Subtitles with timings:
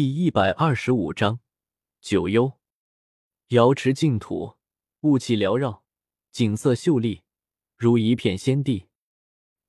[0.00, 1.40] 第一百二十五章
[2.00, 2.52] 九幽。
[3.48, 4.54] 瑶池净土，
[5.00, 5.82] 雾气缭绕，
[6.30, 7.22] 景色秀丽，
[7.76, 8.86] 如一片仙地。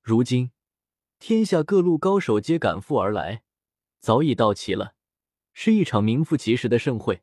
[0.00, 0.52] 如今，
[1.18, 3.42] 天下各路高手皆赶赴而来，
[3.98, 4.94] 早已到齐了，
[5.52, 7.22] 是一场名副其实的盛会。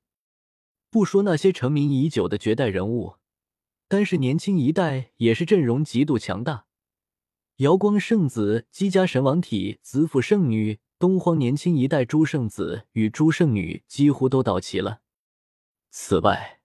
[0.90, 3.16] 不说那些成名已久的绝代人物，
[3.88, 6.66] 单是年轻一代也是阵容极度强大。
[7.60, 10.82] 瑶光圣子、姬家神王体、紫府圣女。
[11.00, 15.02] 东荒年轻一代诸圣子与诸圣女几乎都到齐了，
[15.92, 16.60] 此外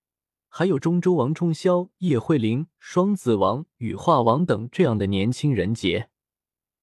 [0.49, 6.09] 还有中州王冲霄、叶慧玲、双子王、羽化王等这样的年轻人杰，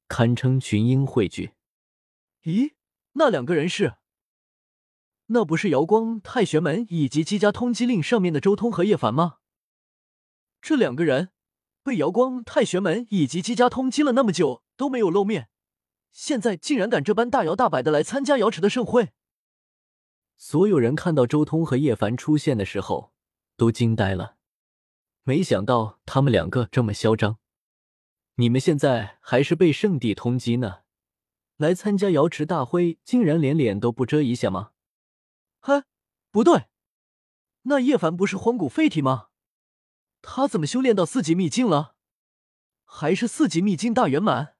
[0.08, 1.54] 堪称群英汇聚。
[2.44, 2.74] 咦，
[3.14, 3.96] 那两个人是？
[5.28, 9.38] 那不是瑶光太玄门以及姬家通缉令上面的周通和叶凡吗？
[10.62, 11.30] 这两个人
[11.82, 15.50] 被瑶光太玄门以及姬家通缉了那么久都没有露面。
[16.12, 19.12] 现在竟然敢这般大摇大摆的来参加瑶池的盛会！
[20.38, 23.14] 所有人看到周通和叶凡出现的时候，
[23.58, 24.38] 都惊呆了。
[25.24, 27.38] 没想到他们两个这么嚣张。
[28.36, 30.80] 你们现在还是被圣地通缉呢，
[31.58, 34.72] 来参加瑶池大会，竟然连脸都不遮一下吗？
[35.60, 35.84] 嘿，
[36.32, 36.68] 不对，
[37.64, 39.28] 那叶凡不是荒古废体吗？
[40.22, 41.96] 他怎么修炼到四级秘境了？
[42.86, 44.56] 还是四级秘境大圆满？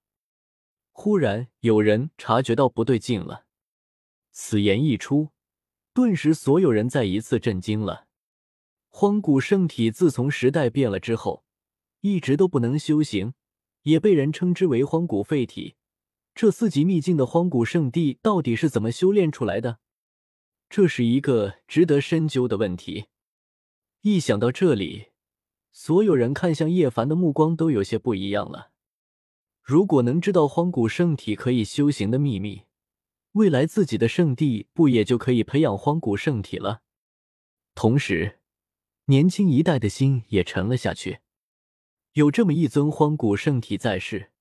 [1.02, 3.46] 忽然有人察觉到不对劲了，
[4.34, 5.30] 此言一出，
[5.94, 8.08] 顿时所有人再一次震惊了。
[8.90, 11.46] 荒古圣体自从时代变了之后，
[12.02, 13.34] 一直都不能修行，
[13.84, 15.78] 也被人称之为荒古废体。
[16.36, 19.80] 这四级秘境的荒古圣地到底是怎么修炼出来的？
[20.70, 23.06] 这是一个值得深究的问题。
[24.02, 25.12] 一想到这里，
[25.72, 28.72] 所有人看向叶凡的目光都有些不一样了。
[29.70, 32.64] 如果能知道荒古圣体可以修行的秘密，
[33.34, 36.82] 未来自己的圣地不也就可以培养荒古圣体了？
[37.76, 38.40] 同时，
[39.06, 41.20] 年轻一代的心也沉了下去。
[42.14, 44.32] 有这么一尊荒古圣体在世，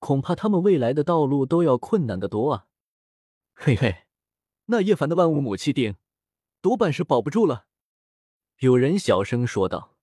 [0.00, 2.66] 恐怕他们未来的道路都要困难的多啊！
[3.54, 4.02] 嘿嘿，
[4.66, 5.96] 那叶凡的万物母气定，
[6.60, 7.64] 多半是保不住了。
[8.58, 9.96] 有人小声说道。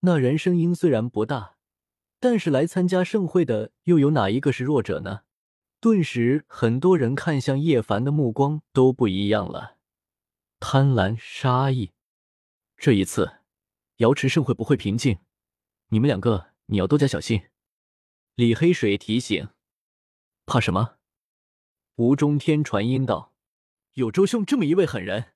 [0.00, 1.53] 那人声音虽然不大。
[2.24, 5.24] 但是来参加盛会的又有哪一个是弱者呢？
[5.78, 9.76] 顿时，很多人看向叶凡的目光都不一样了，
[10.58, 11.92] 贪婪、杀意。
[12.78, 13.40] 这一次，
[13.96, 15.18] 瑶池盛会不会平静，
[15.88, 17.50] 你们两个你要多加小心。
[18.36, 19.50] 李黑水提醒
[20.46, 20.96] ：“怕什么？”
[21.96, 23.34] 吴中天传音道
[24.00, 25.34] ：“有周兄这么一位狠人，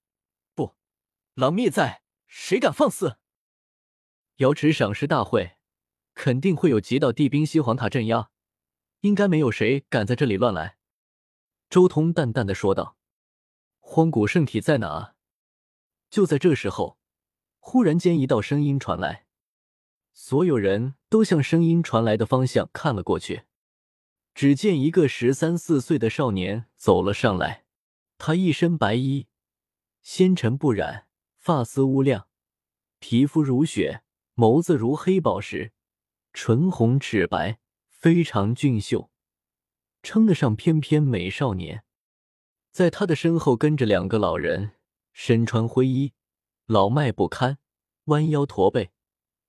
[0.55, 0.75] 不，
[1.35, 3.19] 狼灭在，谁敢放肆？”
[4.37, 5.58] 瑶池赏识大会。
[6.19, 8.31] 肯定会有极道地兵西皇塔镇压，
[9.03, 10.77] 应该没有谁敢在这里乱来。”
[11.71, 12.97] 周通淡淡的说道。
[13.79, 15.15] “荒古圣体在哪？”
[16.11, 16.99] 就在这时候，
[17.61, 19.27] 忽然间一道声音传来，
[20.13, 23.45] 所有人都向声音传来的方向看了过去。
[24.35, 27.65] 只见一个十三四岁的少年走了上来，
[28.19, 29.29] 他一身白衣，
[30.03, 32.27] 纤尘不染，发丝乌亮，
[32.99, 34.03] 皮肤如雪，
[34.35, 35.73] 眸子如黑宝石。
[36.41, 39.11] 唇红齿白，非常俊秀，
[40.05, 41.83] 称得上翩翩美少年。
[42.71, 44.77] 在他的身后跟着两个老人，
[45.13, 46.13] 身穿灰衣，
[46.67, 47.59] 老迈不堪，
[48.05, 48.93] 弯腰驼背，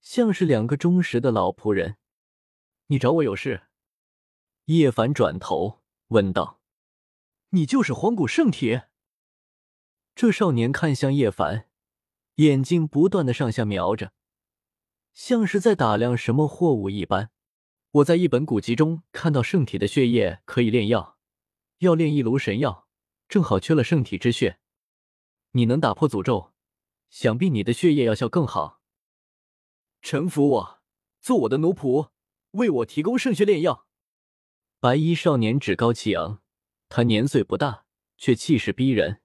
[0.02, 1.98] 像是两个忠实的老仆人。
[2.88, 3.68] 你找我有事？
[4.66, 6.60] 叶凡转头问道
[7.50, 8.82] ：“你就是荒古圣体？”
[10.16, 11.70] 这少年看向叶凡，
[12.38, 14.12] 眼睛不断的上下瞄着。
[15.14, 17.32] 像是在打量什么货物一般。
[17.92, 21.18] 我在一本古籍中看到圣体的血液可以炼药，
[21.80, 22.88] 要炼一炉神药，
[23.28, 24.60] 正好缺了圣体之血。
[25.54, 26.54] 你能打破诅咒，
[27.10, 28.82] 想必你的血液药效更好。
[30.02, 30.82] 臣服我，
[31.20, 32.12] 做我的奴仆，
[32.52, 33.88] 为我提供圣血炼药。
[34.80, 36.42] 白衣少年趾高气昂，
[36.88, 37.86] 他年岁不大，
[38.18, 39.22] 却气势逼人。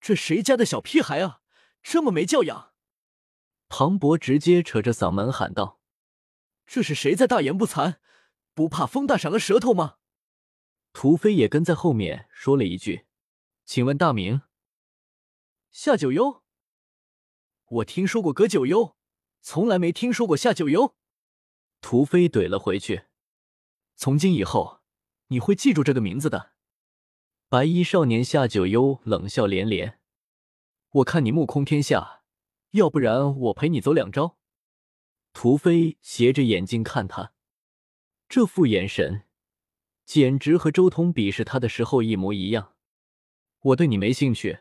[0.00, 1.40] 这谁家的小屁孩啊，
[1.82, 2.72] 这么没教养！
[3.68, 5.80] 庞博直接扯着嗓门喊道
[6.66, 7.96] ：“这是谁在大言不惭？
[8.54, 9.96] 不怕风大闪了舌头吗？”
[10.92, 13.06] 屠飞也跟在后面说了一句
[13.64, 14.42] ：“请问大名？”
[15.70, 16.42] 夏九幽。
[17.66, 18.96] 我听说过葛九幽，
[19.42, 20.96] 从来没听说过夏九幽。
[21.80, 23.04] 屠飞怼了回去
[23.94, 24.80] ：“从今以后，
[25.28, 26.52] 你会记住这个名字的。”
[27.50, 30.00] 白衣少年夏九幽冷笑连连
[30.90, 32.17] ：“我看你目空天下。”
[32.70, 34.36] 要不然我陪你走两招。
[35.32, 37.32] 屠飞斜着眼睛看他，
[38.28, 39.24] 这副眼神
[40.04, 42.74] 简直和周通鄙视他的时候一模一样。
[43.60, 44.60] 我对你没兴趣。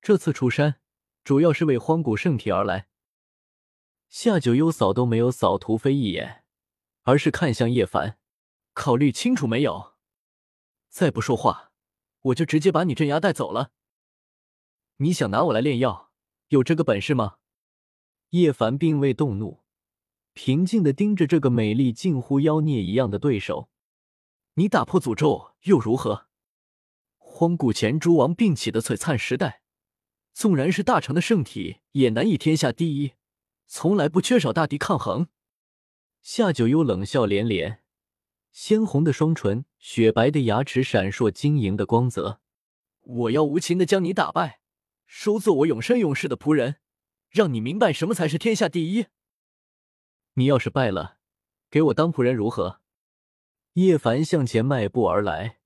[0.00, 0.80] 这次出山，
[1.22, 2.88] 主要是为荒古圣体而来。
[4.08, 6.44] 夏九幽扫都没有扫屠飞一眼，
[7.02, 8.18] 而是看向叶凡，
[8.74, 9.94] 考虑清楚没有？
[10.88, 11.72] 再不说话，
[12.20, 13.70] 我就直接把你镇压带走了。
[14.96, 16.11] 你想拿我来炼药，
[16.52, 17.36] 有这个本事吗？
[18.30, 19.60] 叶凡并未动怒，
[20.34, 23.70] 平静的盯着这个美丽近乎妖孽一样的对手。
[24.54, 26.26] 你打破诅咒又如何？
[27.16, 29.62] 荒古前诸王并起的璀璨时代，
[30.34, 33.12] 纵然是大成的圣体，也难以天下第一。
[33.66, 35.28] 从来不缺少大敌抗衡。
[36.20, 37.82] 夏九幽冷笑连连，
[38.50, 42.40] 鲜红的双唇，雪白的牙齿闪烁晶莹的光泽。
[43.00, 44.60] 我要无情的将你打败，
[45.14, 46.76] 收做我永生永世的仆人，
[47.28, 49.08] 让你明白什么才是天下第一。
[50.32, 51.18] 你要是败了，
[51.70, 52.80] 给我当仆人如何？
[53.74, 55.58] 叶凡向前迈步而来，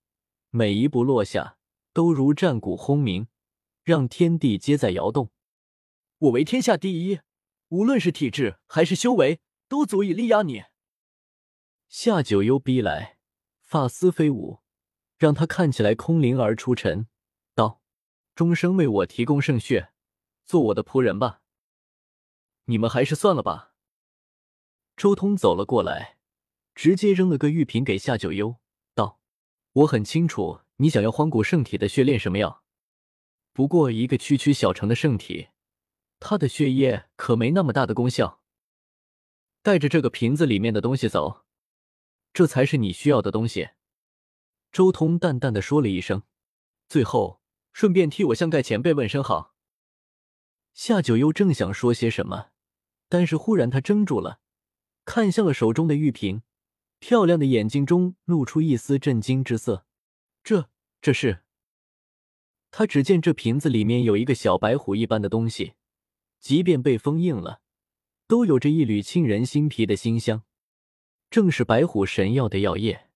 [0.51, 1.59] 每一步落下
[1.93, 3.29] 都如战鼓轰鸣，
[3.85, 5.31] 让天地皆在摇动。
[6.19, 7.21] 我为天下第一，
[7.69, 9.39] 无论是体质还是修为，
[9.69, 10.65] 都足以力压你。
[11.89, 13.19] 夏九幽逼来，
[13.63, 14.59] 发丝飞舞，
[15.17, 17.07] 让他看起来空灵而出尘。
[18.37, 19.91] ：“终生为我提供圣血，
[20.45, 21.41] 做我的仆人吧。
[22.67, 23.73] 你们还是算了吧。”
[24.95, 26.13] 周通走了过来。
[26.77, 28.57] 直接扔了个玉瓶给夏九幽，
[28.95, 29.19] 道
[29.73, 32.63] ：“我很清楚你想要荒古圣体的血炼什么药，
[33.55, 35.49] 不过一个区区小城的圣体，
[36.21, 38.43] 它的血液可没那么大的功效。
[39.63, 41.47] 带着这个瓶子里面的东西走，
[42.35, 43.71] 这才是你需要的东西。”
[44.71, 46.25] 周通淡淡的说了一声，
[46.91, 47.41] 最后
[47.77, 49.55] 顺便替我向盖前辈问声好。
[50.73, 52.47] 夏九幽正想说些什么，
[53.07, 54.41] 但是忽然他怔住了，
[55.05, 56.41] 看向了手中的玉瓶。
[57.01, 59.85] 漂亮的眼睛中露出一丝震惊之色，
[60.43, 60.71] 这
[61.03, 61.43] 这是？
[62.71, 65.75] 他只见这瓶子里面有一个小白虎一般的东西，
[66.41, 67.61] 即便被封印了，
[68.27, 70.45] 都有着一缕沁人心脾的馨香，
[71.29, 73.11] 正是白虎神药的药液。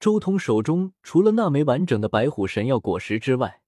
[0.00, 3.62] 周通手中除了那枚完整的白虎神药果实之外，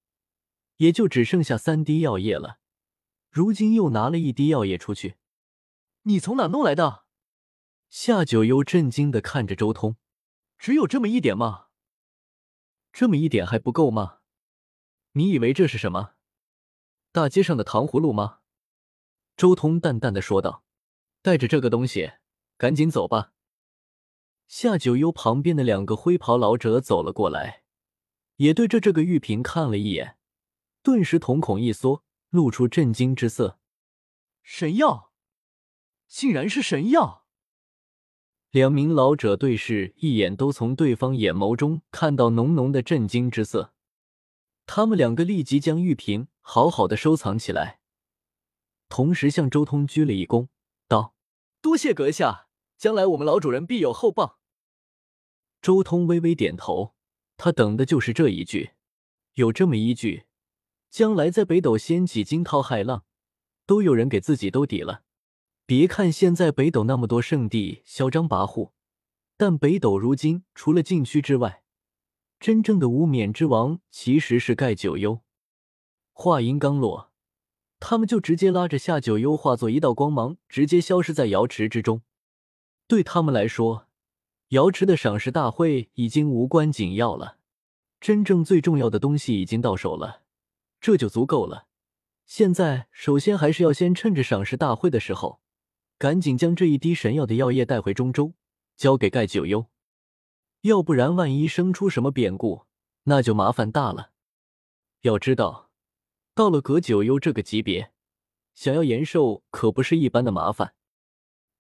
[0.81, 2.59] 也就只剩下三滴药液了。
[3.31, 5.17] 如今又拿了一滴药液出去，
[6.03, 7.05] 你从哪弄来的？
[7.91, 9.97] 夏九幽震惊的看着周通，
[10.59, 11.67] 只有这么一点吗？
[12.93, 14.21] 这么一点还不够吗？
[15.13, 16.15] 你以为这是什么？
[17.13, 18.39] 大街上的糖葫芦吗？
[19.37, 20.65] 周通淡淡的说道
[21.21, 22.13] ：“带着这个东西，
[22.57, 23.35] 赶紧走吧。”
[24.49, 27.65] 夏九幽旁边的两个灰袍老者走了过来，
[28.37, 30.17] 也对着这个玉瓶看了一眼，
[30.83, 33.59] 顿时瞳孔一缩，露出震惊之色
[34.43, 35.13] ：“神药，
[36.07, 37.27] 竟然是神药！”
[38.51, 43.75] 两名老者对视一眼，都从对方眼眸中看到浓浓的震惊之色。
[44.67, 47.81] 他们两个立即将玉瓶好好的收藏起来，
[48.89, 50.49] 同时向周通鞠了一躬，
[50.89, 51.15] 道
[51.61, 54.41] ：“多谢阁下，将来我们老主人必有厚报。”
[55.63, 56.95] 周通微微点头，
[57.37, 58.71] 他等的就是这一句。
[59.35, 60.25] 有这么一句，
[60.91, 63.05] 将来在北斗掀起惊涛骇浪，
[63.65, 65.03] 都有人给自己兜底了。
[65.65, 68.73] 别看现在北斗那么多圣地嚣张跋扈，
[69.37, 71.63] 但北斗如今除了禁区之外，
[72.41, 75.21] 真正的无冕之王其实是盖九幽。
[76.13, 77.13] 话音刚落，
[77.79, 82.03] 他们就直接拉着夏九幽化作一道光芒，直接消失在瑶池之中。
[82.89, 83.87] 对他们来说，
[84.49, 87.37] 瑶池的赏识大会已经无关紧要了，
[88.01, 90.20] 真正最重要的东西已经到手了，
[90.81, 91.67] 这就足够了。
[92.27, 95.41] 现在，首先还是要先趁着赏识大会的时候。
[95.99, 98.33] 赶紧将这一滴神药的药液带回中州，
[98.75, 99.67] 交给盖九幽，
[100.63, 102.63] 要不然万一生出什么变故，
[103.03, 104.13] 那就麻烦大了。
[105.03, 105.69] 要知道，
[106.35, 107.93] 到了葛九幽这个级别，
[108.55, 110.73] 想要延寿可不是一般的麻烦，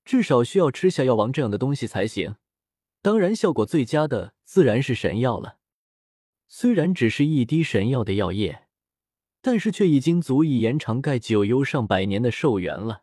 [0.06, 2.36] 至少需要吃下药王这样的东西才行。
[3.02, 5.58] 当然，效果最佳的自然是神药了。
[6.48, 8.68] 虽然只是一滴神药的药液，
[9.42, 13.02] 但是却已经足以延长盖九幽上百年的寿元了。